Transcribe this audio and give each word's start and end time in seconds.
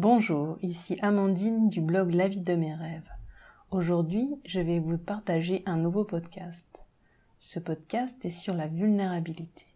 Bonjour, 0.00 0.58
ici 0.62 0.96
Amandine 1.02 1.68
du 1.70 1.80
blog 1.80 2.14
La 2.14 2.28
vie 2.28 2.38
de 2.38 2.54
mes 2.54 2.72
rêves. 2.72 3.10
Aujourd'hui, 3.72 4.38
je 4.44 4.60
vais 4.60 4.78
vous 4.78 4.96
partager 4.96 5.64
un 5.66 5.76
nouveau 5.76 6.04
podcast. 6.04 6.84
Ce 7.40 7.58
podcast 7.58 8.24
est 8.24 8.30
sur 8.30 8.54
la 8.54 8.68
vulnérabilité. 8.68 9.66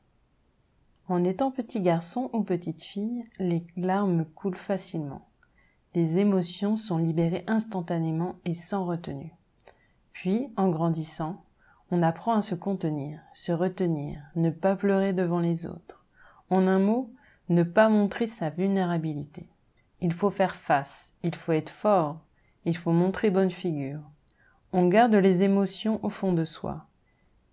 En 1.09 1.25
étant 1.25 1.51
petit 1.51 1.81
garçon 1.81 2.31
ou 2.33 2.45
petite 2.45 2.85
fille, 2.85 3.25
les 3.41 3.67
larmes 3.77 4.25
coulent 4.37 4.55
facilement. 4.55 5.27
Les 5.97 6.19
émotions 6.19 6.77
sont 6.77 6.99
libérées 6.99 7.43
instantanément 7.49 8.37
et 8.45 8.55
sans 8.55 8.87
retenue. 8.87 9.35
Puis, 10.13 10.53
en 10.57 10.69
grandissant, 10.69 11.43
on 11.91 12.01
apprend 12.01 12.35
à 12.35 12.43
se 12.43 12.55
contenir, 12.55 13.19
se 13.35 13.51
retenir, 13.51 14.23
ne 14.37 14.51
pas 14.51 14.77
pleurer 14.77 15.15
devant 15.15 15.41
les 15.41 15.67
autres. 15.67 16.05
En 16.49 16.69
un 16.69 16.79
mot, 16.79 17.11
ne 17.49 17.65
pas 17.65 17.89
montrer 17.89 18.29
sa 18.29 18.51
vulnérabilité. 18.51 19.49
Il 20.03 20.13
faut 20.13 20.31
faire 20.31 20.55
face, 20.55 21.15
il 21.23 21.35
faut 21.35 21.53
être 21.53 21.71
fort, 21.71 22.21
il 22.67 22.77
faut 22.77 22.93
montrer 22.93 23.31
bonne 23.31 23.51
figure. 23.51 24.03
On 24.75 24.89
garde 24.89 25.15
les 25.15 25.43
émotions 25.43 25.99
au 26.05 26.11
fond 26.11 26.35
de 26.35 26.45
soi. 26.45 26.87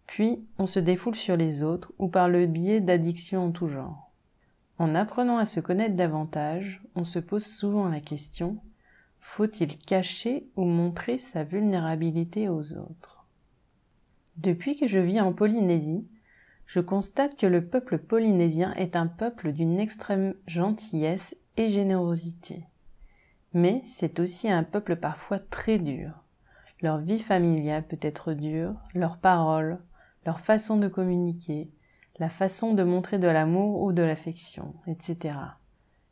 Puis 0.08 0.44
on 0.58 0.66
se 0.66 0.80
défoule 0.80 1.16
sur 1.16 1.38
les 1.38 1.64
autres 1.64 1.94
ou 1.98 2.10
par 2.10 2.28
le 2.28 2.46
biais 2.46 2.82
d'addictions 2.82 3.46
en 3.46 3.52
tout 3.52 3.70
genre. 3.70 4.12
En 4.78 4.94
apprenant 4.96 5.38
à 5.38 5.46
se 5.46 5.62
connaître 5.62 5.96
davantage, 5.96 6.82
on 6.96 7.06
se 7.06 7.20
pose 7.20 7.46
souvent 7.46 7.88
la 7.88 8.02
question 8.02 8.60
faut-il 9.30 9.78
cacher 9.78 10.48
ou 10.56 10.66
montrer 10.66 11.20
sa 11.20 11.44
vulnérabilité 11.44 12.50
aux 12.50 12.74
autres? 12.74 13.28
Depuis 14.38 14.76
que 14.76 14.88
je 14.88 14.98
vis 14.98 15.22
en 15.22 15.34
Polynésie, 15.34 16.08
je 16.70 16.80
constate 16.80 17.36
que 17.36 17.48
le 17.48 17.66
peuple 17.66 17.98
polynésien 17.98 18.74
est 18.76 18.96
un 18.96 19.08
peuple 19.08 19.52
d'une 19.52 19.78
extrême 19.80 20.36
gentillesse 20.48 21.36
générosité. 21.68 22.64
Mais 23.54 23.82
c'est 23.86 24.20
aussi 24.20 24.50
un 24.50 24.64
peuple 24.64 24.96
parfois 24.96 25.40
très 25.40 25.80
dur. 25.80 26.12
Leur 26.82 27.00
vie 27.00 27.20
familiale 27.20 27.84
peut 27.84 28.00
être 28.02 28.34
dure, 28.34 28.76
leurs 28.94 29.18
paroles, 29.18 29.80
leur 30.26 30.40
façon 30.40 30.78
de 30.78 30.88
communiquer, 30.88 31.70
la 32.20 32.30
façon 32.30 32.74
de 32.74 32.84
montrer 32.84 33.18
de 33.18 33.28
l'amour 33.28 33.82
ou 33.82 33.92
de 33.92 34.04
l'affection, 34.04 34.74
etc. 34.88 35.36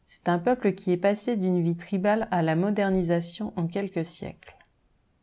C'est 0.06 0.28
un 0.30 0.40
peuple 0.40 0.74
qui 0.74 0.92
est 0.92 0.98
passé 0.98 1.38
d'une 1.38 1.62
vie 1.62 1.78
tribale 1.78 2.28
à 2.32 2.42
la 2.42 2.56
modernisation 2.56 3.54
en 3.56 3.68
quelques 3.68 4.06
siècles. 4.06 4.56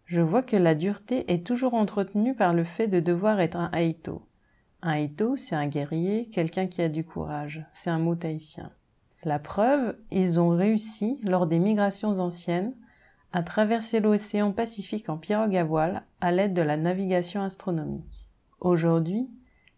Je 0.06 0.20
vois 0.20 0.42
que 0.42 0.56
la 0.56 0.74
dureté 0.74 1.30
est 1.32 1.46
toujours 1.46 1.74
entretenue 1.74 2.34
par 2.34 2.52
le 2.52 2.64
fait 2.64 2.86
de 2.86 3.00
devoir 3.00 3.40
être 3.40 3.56
un 3.56 3.70
haïto. 3.72 4.22
Un 4.86 5.08
c'est 5.36 5.56
un 5.56 5.66
guerrier, 5.66 6.28
quelqu'un 6.30 6.66
qui 6.66 6.82
a 6.82 6.90
du 6.90 7.04
courage. 7.04 7.64
C'est 7.72 7.88
un 7.88 7.98
mot 7.98 8.16
tahitien. 8.16 8.70
La 9.22 9.38
preuve, 9.38 9.96
ils 10.10 10.38
ont 10.38 10.50
réussi, 10.50 11.18
lors 11.22 11.46
des 11.46 11.58
migrations 11.58 12.20
anciennes, 12.20 12.74
à 13.32 13.42
traverser 13.42 14.00
l'océan 14.00 14.52
Pacifique 14.52 15.08
en 15.08 15.16
pirogue 15.16 15.56
à 15.56 15.64
voile 15.64 16.02
à 16.20 16.32
l'aide 16.32 16.52
de 16.52 16.60
la 16.60 16.76
navigation 16.76 17.42
astronomique. 17.42 18.28
Aujourd'hui, 18.60 19.30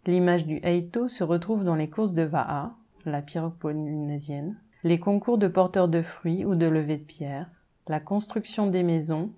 l'image 0.07 0.45
du 0.45 0.57
Haito 0.65 1.09
se 1.09 1.23
retrouve 1.23 1.63
dans 1.63 1.77
les 1.77 1.89
courses 1.89 2.13
de 2.13 2.25
Va'a, 2.25 2.75
la 3.05 3.23
pirogue 3.23 3.59
polynésienne, 3.61 4.57
les 4.83 4.99
concours 4.99 5.39
de 5.39 5.47
porteurs 5.47 5.89
de 5.89 6.03
fruits 6.03 6.45
ou 6.45 6.57
de 6.57 6.67
levée 6.67 6.97
de 6.97 7.05
pierre, 7.05 7.49
la 7.87 8.01
construction 8.01 8.67
des 8.67 8.83
maisons, 8.83 9.31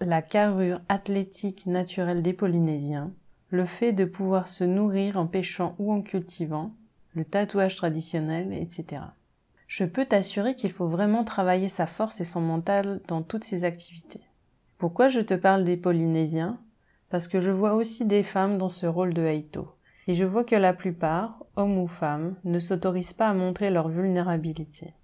la 0.00 0.22
carrure 0.22 0.80
athlétique 0.88 1.66
naturelle 1.66 2.22
des 2.22 2.32
Polynésiens, 2.32 3.10
le 3.50 3.66
fait 3.66 3.92
de 3.92 4.04
pouvoir 4.04 4.48
se 4.48 4.64
nourrir 4.64 5.16
en 5.16 5.26
pêchant 5.26 5.74
ou 5.78 5.92
en 5.92 6.02
cultivant, 6.02 6.72
le 7.14 7.24
tatouage 7.24 7.76
traditionnel, 7.76 8.52
etc 8.52 9.02
je 9.66 9.84
peux 9.84 10.04
t'assurer 10.04 10.54
qu'il 10.54 10.72
faut 10.72 10.88
vraiment 10.88 11.24
travailler 11.24 11.68
sa 11.68 11.86
force 11.86 12.20
et 12.20 12.24
son 12.24 12.40
mental 12.40 13.00
dans 13.08 13.22
toutes 13.22 13.44
ces 13.44 13.64
activités. 13.64 14.20
Pourquoi 14.78 15.08
je 15.08 15.20
te 15.20 15.34
parle 15.34 15.64
des 15.64 15.76
Polynésiens? 15.76 16.58
Parce 17.10 17.28
que 17.28 17.40
je 17.40 17.50
vois 17.50 17.74
aussi 17.74 18.04
des 18.04 18.22
femmes 18.22 18.58
dans 18.58 18.68
ce 18.68 18.86
rôle 18.86 19.14
de 19.14 19.22
Haïto. 19.22 19.68
Et 20.08 20.14
je 20.14 20.24
vois 20.24 20.44
que 20.44 20.54
la 20.54 20.72
plupart, 20.72 21.42
hommes 21.56 21.78
ou 21.78 21.88
femmes, 21.88 22.36
ne 22.44 22.60
s'autorisent 22.60 23.12
pas 23.12 23.28
à 23.28 23.34
montrer 23.34 23.70
leur 23.70 23.88
vulnérabilité. 23.88 24.94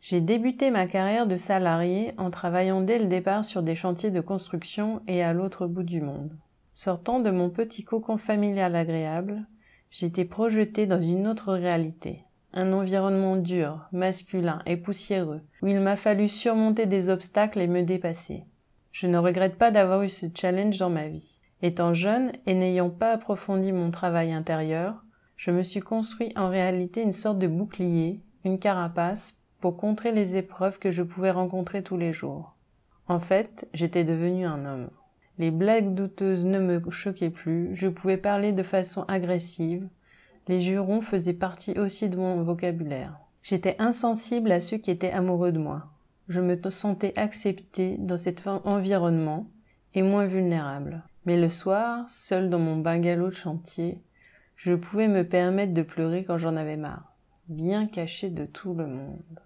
J'ai 0.00 0.20
débuté 0.20 0.70
ma 0.70 0.86
carrière 0.86 1.26
de 1.26 1.36
salarié 1.36 2.14
en 2.16 2.30
travaillant 2.30 2.80
dès 2.80 2.98
le 2.98 3.06
départ 3.06 3.44
sur 3.44 3.62
des 3.62 3.74
chantiers 3.74 4.10
de 4.10 4.20
construction 4.20 5.02
et 5.08 5.22
à 5.22 5.32
l'autre 5.32 5.66
bout 5.66 5.82
du 5.82 6.00
monde. 6.00 6.36
Sortant 6.82 7.20
de 7.20 7.30
mon 7.30 7.50
petit 7.50 7.84
cocon 7.84 8.16
familial 8.16 8.74
agréable, 8.74 9.44
j'étais 9.90 10.24
projeté 10.24 10.86
dans 10.86 10.98
une 10.98 11.28
autre 11.28 11.52
réalité, 11.52 12.24
un 12.54 12.72
environnement 12.72 13.36
dur, 13.36 13.86
masculin 13.92 14.62
et 14.64 14.78
poussiéreux, 14.78 15.42
où 15.60 15.66
il 15.66 15.78
m'a 15.78 15.96
fallu 15.96 16.26
surmonter 16.26 16.86
des 16.86 17.10
obstacles 17.10 17.60
et 17.60 17.66
me 17.66 17.82
dépasser. 17.82 18.44
Je 18.92 19.08
ne 19.08 19.18
regrette 19.18 19.56
pas 19.56 19.70
d'avoir 19.70 20.04
eu 20.04 20.08
ce 20.08 20.24
challenge 20.34 20.78
dans 20.78 20.88
ma 20.88 21.06
vie. 21.08 21.38
Étant 21.60 21.92
jeune 21.92 22.32
et 22.46 22.54
n'ayant 22.54 22.88
pas 22.88 23.12
approfondi 23.12 23.72
mon 23.72 23.90
travail 23.90 24.32
intérieur, 24.32 25.04
je 25.36 25.50
me 25.50 25.62
suis 25.62 25.80
construit 25.80 26.32
en 26.34 26.48
réalité 26.48 27.02
une 27.02 27.12
sorte 27.12 27.38
de 27.38 27.46
bouclier, 27.46 28.22
une 28.46 28.58
carapace, 28.58 29.36
pour 29.60 29.76
contrer 29.76 30.12
les 30.12 30.38
épreuves 30.38 30.78
que 30.78 30.90
je 30.90 31.02
pouvais 31.02 31.30
rencontrer 31.30 31.82
tous 31.82 31.98
les 31.98 32.14
jours. 32.14 32.56
En 33.06 33.20
fait, 33.20 33.68
j'étais 33.74 34.04
devenu 34.04 34.46
un 34.46 34.64
homme. 34.64 34.88
Les 35.40 35.50
blagues 35.50 35.94
douteuses 35.94 36.44
ne 36.44 36.58
me 36.58 36.82
choquaient 36.90 37.30
plus, 37.30 37.74
je 37.74 37.88
pouvais 37.88 38.18
parler 38.18 38.52
de 38.52 38.62
façon 38.62 39.06
agressive, 39.08 39.88
les 40.48 40.60
jurons 40.60 41.00
faisaient 41.00 41.32
partie 41.32 41.78
aussi 41.78 42.10
de 42.10 42.18
mon 42.18 42.42
vocabulaire. 42.42 43.18
J'étais 43.42 43.74
insensible 43.78 44.52
à 44.52 44.60
ceux 44.60 44.76
qui 44.76 44.90
étaient 44.90 45.10
amoureux 45.10 45.50
de 45.50 45.58
moi. 45.58 45.86
Je 46.28 46.42
me 46.42 46.60
sentais 46.68 47.14
acceptée 47.16 47.96
dans 47.96 48.18
cet 48.18 48.46
environnement 48.46 49.46
et 49.94 50.02
moins 50.02 50.26
vulnérable. 50.26 51.04
Mais 51.24 51.40
le 51.40 51.48
soir, 51.48 52.04
seul 52.10 52.50
dans 52.50 52.58
mon 52.58 52.76
bungalow 52.76 53.28
de 53.28 53.34
chantier, 53.34 53.98
je 54.56 54.74
pouvais 54.74 55.08
me 55.08 55.26
permettre 55.26 55.72
de 55.72 55.80
pleurer 55.80 56.22
quand 56.22 56.36
j'en 56.36 56.56
avais 56.56 56.76
marre, 56.76 57.14
bien 57.48 57.86
caché 57.86 58.28
de 58.28 58.44
tout 58.44 58.74
le 58.74 58.86
monde. 58.86 59.40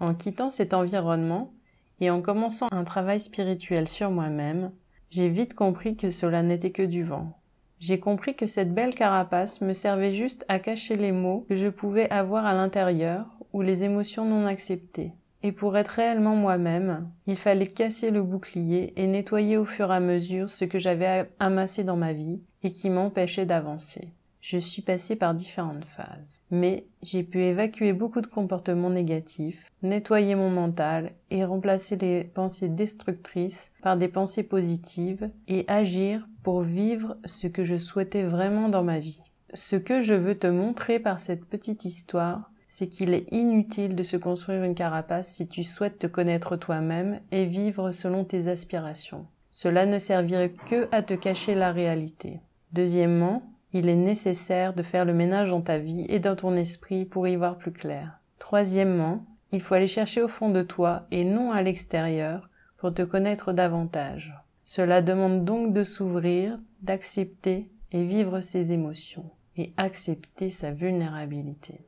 En 0.00 0.14
quittant 0.14 0.48
cet 0.48 0.72
environnement 0.72 1.52
et 2.00 2.08
en 2.08 2.22
commençant 2.22 2.68
un 2.72 2.84
travail 2.84 3.20
spirituel 3.20 3.86
sur 3.86 4.10
moi-même, 4.10 4.72
j'ai 5.14 5.28
vite 5.28 5.54
compris 5.54 5.94
que 5.94 6.10
cela 6.10 6.42
n'était 6.42 6.72
que 6.72 6.82
du 6.82 7.04
vent, 7.04 7.38
j'ai 7.78 8.00
compris 8.00 8.34
que 8.34 8.48
cette 8.48 8.74
belle 8.74 8.96
carapace 8.96 9.60
me 9.60 9.74
servait 9.74 10.12
juste 10.12 10.44
à 10.48 10.58
cacher 10.58 10.96
les 10.96 11.12
mots 11.12 11.46
que 11.48 11.54
je 11.54 11.68
pouvais 11.68 12.10
avoir 12.10 12.46
à 12.46 12.52
l'intérieur 12.52 13.26
ou 13.52 13.62
les 13.62 13.84
émotions 13.84 14.24
non 14.24 14.44
acceptées. 14.48 15.12
Et 15.44 15.52
pour 15.52 15.76
être 15.76 15.90
réellement 15.90 16.34
moi-même, 16.34 17.08
il 17.28 17.36
fallait 17.36 17.68
casser 17.68 18.10
le 18.10 18.24
bouclier 18.24 18.92
et 18.96 19.06
nettoyer 19.06 19.56
au 19.56 19.64
fur 19.64 19.92
et 19.92 19.94
à 19.94 20.00
mesure 20.00 20.50
ce 20.50 20.64
que 20.64 20.80
j'avais 20.80 21.30
amassé 21.38 21.84
dans 21.84 21.96
ma 21.96 22.12
vie 22.12 22.40
et 22.64 22.72
qui 22.72 22.90
m'empêchait 22.90 23.46
d'avancer. 23.46 24.08
Je 24.46 24.58
suis 24.58 24.82
passée 24.82 25.16
par 25.16 25.32
différentes 25.32 25.86
phases. 25.86 26.42
Mais 26.50 26.84
j'ai 27.02 27.22
pu 27.22 27.42
évacuer 27.42 27.94
beaucoup 27.94 28.20
de 28.20 28.26
comportements 28.26 28.90
négatifs, 28.90 29.64
nettoyer 29.82 30.34
mon 30.34 30.50
mental 30.50 31.12
et 31.30 31.46
remplacer 31.46 31.96
les 31.96 32.24
pensées 32.24 32.68
destructrices 32.68 33.72
par 33.80 33.96
des 33.96 34.08
pensées 34.08 34.42
positives 34.42 35.30
et 35.48 35.64
agir 35.66 36.28
pour 36.42 36.60
vivre 36.60 37.16
ce 37.24 37.46
que 37.46 37.64
je 37.64 37.78
souhaitais 37.78 38.24
vraiment 38.24 38.68
dans 38.68 38.82
ma 38.84 38.98
vie. 38.98 39.22
Ce 39.54 39.76
que 39.76 40.02
je 40.02 40.12
veux 40.12 40.38
te 40.38 40.46
montrer 40.46 40.98
par 40.98 41.20
cette 41.20 41.46
petite 41.46 41.86
histoire, 41.86 42.50
c'est 42.68 42.88
qu'il 42.88 43.14
est 43.14 43.32
inutile 43.32 43.94
de 43.94 44.02
se 44.02 44.18
construire 44.18 44.62
une 44.62 44.74
carapace 44.74 45.32
si 45.32 45.48
tu 45.48 45.64
souhaites 45.64 45.98
te 45.98 46.06
connaître 46.06 46.58
toi-même 46.58 47.20
et 47.32 47.46
vivre 47.46 47.92
selon 47.92 48.24
tes 48.24 48.48
aspirations. 48.48 49.24
Cela 49.50 49.86
ne 49.86 49.98
servirait 49.98 50.52
que 50.68 50.86
à 50.92 51.00
te 51.00 51.14
cacher 51.14 51.54
la 51.54 51.72
réalité. 51.72 52.40
Deuxièmement, 52.72 53.53
il 53.74 53.88
est 53.88 53.96
nécessaire 53.96 54.72
de 54.72 54.84
faire 54.84 55.04
le 55.04 55.12
ménage 55.12 55.50
dans 55.50 55.60
ta 55.60 55.78
vie 55.78 56.06
et 56.08 56.20
dans 56.20 56.36
ton 56.36 56.56
esprit 56.56 57.04
pour 57.04 57.26
y 57.26 57.34
voir 57.34 57.58
plus 57.58 57.72
clair. 57.72 58.20
Troisièmement, 58.38 59.26
il 59.50 59.60
faut 59.60 59.74
aller 59.74 59.88
chercher 59.88 60.22
au 60.22 60.28
fond 60.28 60.48
de 60.48 60.62
toi 60.62 61.06
et 61.10 61.24
non 61.24 61.50
à 61.50 61.60
l'extérieur 61.60 62.48
pour 62.78 62.94
te 62.94 63.02
connaître 63.02 63.52
davantage. 63.52 64.32
Cela 64.64 65.02
demande 65.02 65.44
donc 65.44 65.72
de 65.72 65.82
s'ouvrir, 65.82 66.58
d'accepter 66.82 67.68
et 67.90 68.04
vivre 68.04 68.40
ses 68.40 68.70
émotions 68.70 69.28
et 69.56 69.72
accepter 69.76 70.50
sa 70.50 70.70
vulnérabilité. 70.70 71.80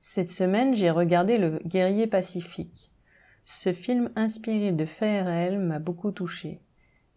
Cette 0.00 0.30
semaine, 0.30 0.74
j'ai 0.74 0.90
regardé 0.90 1.36
Le 1.36 1.60
guerrier 1.66 2.06
pacifique. 2.06 2.90
Ce 3.44 3.74
film 3.74 4.10
inspiré 4.16 4.72
de 4.72 4.86
réels 5.00 5.58
m'a 5.58 5.78
beaucoup 5.78 6.10
touché. 6.10 6.60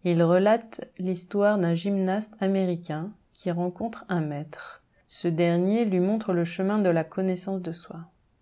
Il 0.04 0.22
relate 0.22 0.86
l'histoire 0.98 1.58
d'un 1.58 1.74
gymnaste 1.74 2.34
américain 2.40 3.10
qui 3.38 3.52
rencontre 3.52 4.04
un 4.08 4.20
maître. 4.20 4.82
Ce 5.06 5.28
dernier 5.28 5.84
lui 5.84 6.00
montre 6.00 6.32
le 6.32 6.44
chemin 6.44 6.80
de 6.80 6.90
la 6.90 7.04
connaissance 7.04 7.62
de 7.62 7.72
soi. 7.72 8.00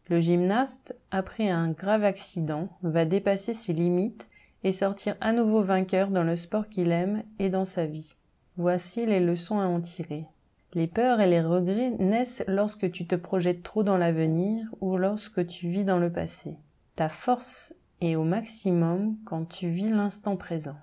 Le 0.09 0.21
gymnaste, 0.21 0.97
après 1.11 1.51
un 1.51 1.71
grave 1.71 2.03
accident, 2.03 2.71
va 2.83 3.05
dépasser 3.05 3.53
ses 3.53 3.75
limites 3.75 4.27
et 4.65 4.73
sortir 4.73 5.15
à 5.21 5.33
nouveau 5.33 5.63
vainqueur 5.63 6.09
dans 6.09 6.23
le 6.23 6.35
sport 6.35 6.69
qu'il 6.71 6.93
aime 6.93 7.23
et 7.39 7.51
dans 7.51 7.67
sa 7.67 7.85
vie. 7.85 8.17
Voici 8.57 9.05
les 9.05 9.21
leçons 9.21 9.61
à 9.61 9.67
en 9.67 9.83
tirer. 9.83 10.25
Les 10.73 10.87
peurs 10.87 11.21
et 11.21 11.29
les 11.29 11.43
regrets 11.43 11.91
naissent 11.99 12.45
lorsque 12.49 12.91
tu 12.91 13.07
te 13.07 13.17
projettes 13.17 13.63
trop 13.63 13.83
dans 13.83 13.99
l'avenir 13.99 14.67
ou 14.81 14.97
lorsque 14.97 15.47
tu 15.47 15.69
vis 15.69 15.85
dans 15.85 15.99
le 15.99 16.11
passé. 16.11 16.57
Ta 16.95 17.11
force 17.11 17.75
est 18.01 18.17
au 18.17 18.25
maximum 18.25 19.17
quand 19.27 19.45
tu 19.45 19.69
vis 19.69 19.91
l'instant 19.91 20.37
présent. 20.37 20.77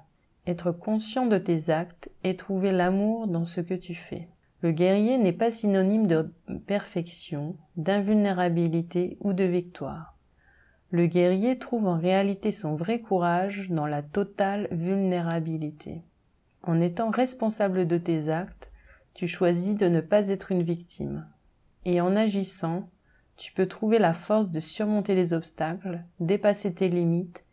Être 0.46 0.72
conscient 0.72 1.26
de 1.26 1.38
tes 1.38 1.70
actes 1.70 2.10
et 2.24 2.36
trouver 2.36 2.72
l'amour 2.72 3.28
dans 3.28 3.46
ce 3.46 3.62
que 3.62 3.74
tu 3.74 3.96
fais. 3.96 4.28
Le 4.62 4.72
guerrier 4.72 5.18
n'est 5.18 5.34
pas 5.34 5.52
synonyme 5.52 6.08
de 6.08 6.34
perfection, 6.68 7.58
d'invulnérabilité 7.76 9.18
ou 9.22 9.34
de 9.34 9.44
victoire. 9.44 10.18
Le 10.90 11.08
guerrier 11.08 11.58
trouve 11.58 11.88
en 11.88 11.98
réalité 11.98 12.52
son 12.52 12.76
vrai 12.76 13.00
courage 13.00 13.70
dans 13.70 13.88
la 13.88 14.02
totale 14.02 14.68
vulnérabilité. 14.72 16.04
En 16.62 16.80
étant 16.80 17.10
responsable 17.10 17.88
de 17.88 17.98
tes 17.98 18.30
actes, 18.30 18.72
tu 19.14 19.28
choisis 19.28 19.76
de 19.76 19.88
ne 19.88 20.02
pas 20.02 20.30
être 20.30 20.52
une 20.52 20.64
victime. 20.64 21.28
Et 21.86 22.00
en 22.00 22.16
agissant, 22.16 22.90
tu 23.36 23.52
peux 23.54 23.66
trouver 23.66 24.00
la 24.00 24.14
force 24.14 24.50
de 24.50 24.60
surmonter 24.60 25.16
les 25.16 25.34
obstacles, 25.34 26.04
dépasser 26.20 26.74
tes 26.74 26.90
limites 26.90 27.44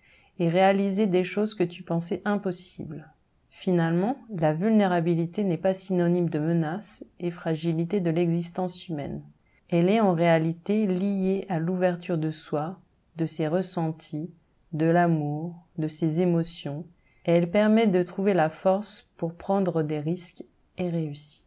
et 0.41 0.49
réaliser 0.49 1.07
des 1.07 1.23
choses 1.23 1.55
que 1.55 1.63
tu 1.63 1.85
pensais 1.85 2.23
impossibles. 2.25 3.13
Finalement, 3.51 4.17
la 4.35 4.55
vulnérabilité 4.55 5.45
n'est 5.45 5.59
pas 5.59 5.75
synonyme 5.75 6.31
de 6.31 6.39
menace 6.39 7.05
et 7.21 7.31
fragilité 7.31 8.01
de 8.01 8.11
l'existence 8.11 8.89
humaine. 8.89 9.23
Elle 9.69 9.91
est 9.91 10.01
en 10.01 10.15
réalité 10.15 10.87
liée 10.87 11.45
à 11.51 11.59
l'ouverture 11.59 12.17
de 12.17 12.31
soi, 12.31 12.81
de 13.17 13.27
ses 13.27 13.49
ressentis, 13.49 14.33
de 14.73 14.87
l'amour, 14.87 15.55
de 15.77 15.89
ses 15.89 16.23
émotions, 16.23 16.87
et 17.27 17.33
elle 17.33 17.51
permet 17.51 17.87
de 17.87 18.03
trouver 18.03 18.33
la 18.33 18.49
force 18.49 19.13
pour 19.19 19.35
prendre 19.35 19.83
des 19.83 20.01
risques 20.01 20.43
et 20.79 20.89
réussir. 20.89 21.45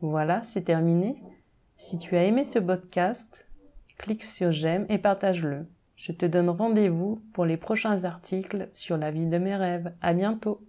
Voilà, 0.00 0.42
c'est 0.42 0.62
terminé. 0.62 1.22
Si 1.76 1.98
tu 1.98 2.16
as 2.16 2.24
aimé 2.24 2.46
ce 2.46 2.58
podcast, 2.58 3.46
clique 3.98 4.24
sur 4.24 4.52
j'aime 4.52 4.86
et 4.88 4.96
partage-le. 4.96 5.66
Je 6.00 6.12
te 6.12 6.24
donne 6.24 6.48
rendez-vous 6.48 7.20
pour 7.34 7.44
les 7.44 7.58
prochains 7.58 8.04
articles 8.04 8.70
sur 8.72 8.96
la 8.96 9.10
vie 9.10 9.26
de 9.26 9.36
mes 9.36 9.54
rêves. 9.54 9.92
À 10.00 10.14
bientôt! 10.14 10.64